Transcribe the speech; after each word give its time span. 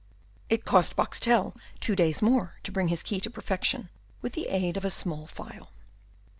It 0.49 0.65
cost 0.65 0.95
Boxtel 0.95 1.55
two 1.79 1.95
days 1.95 2.23
more 2.23 2.55
to 2.63 2.71
bring 2.71 2.87
his 2.87 3.03
key 3.03 3.19
to 3.19 3.29
perfection, 3.29 3.89
with 4.19 4.33
the 4.33 4.47
aid 4.47 4.75
of 4.75 4.83
a 4.83 4.89
small 4.89 5.27
file. 5.27 5.69